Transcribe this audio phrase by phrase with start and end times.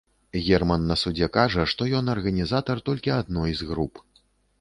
[0.45, 4.03] Герман на судзе кажа, што ён арганізатар толькі адной з груп.